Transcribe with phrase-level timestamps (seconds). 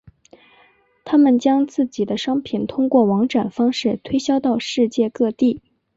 [1.05, 5.61] 他们将自己的商品通过网展方式推销到世界各地。